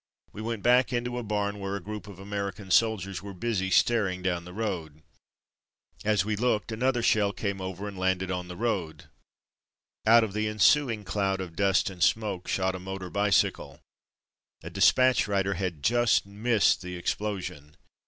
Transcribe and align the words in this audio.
We 0.33 0.41
went 0.41 0.63
back 0.63 0.91
into 0.91 1.19
a 1.19 1.23
barn 1.23 1.59
where 1.59 1.75
a 1.75 1.79
group 1.79 2.07
of 2.07 2.17
American 2.17 2.71
soldiers 2.71 3.21
were 3.21 3.35
busy 3.35 3.69
staring 3.69 4.23
down 4.23 4.45
the 4.45 4.51
road. 4.51 5.03
As 6.03 6.25
we 6.25 6.35
looked, 6.35 6.71
another 6.71 7.03
shell 7.03 7.31
came 7.31 7.61
over 7.61 7.87
and 7.87 7.95
landed 7.99 8.31
on 8.31 8.47
the 8.47 8.55
road. 8.55 9.09
Out 10.07 10.23
of 10.23 10.33
the 10.33 10.47
ensuing 10.47 11.03
cloud 11.03 11.39
of 11.39 11.55
dust 11.55 11.91
and 11.91 12.01
smoke 12.01 12.47
shot 12.47 12.73
a 12.73 12.79
motor 12.79 13.11
bicycle. 13.11 13.79
A 14.63 14.71
dispatch 14.71 15.27
rider 15.27 15.53
had 15.53 15.83
just 15.83 16.25
missed 16.25 16.81
the 16.81 16.95
explosion. 16.97 17.75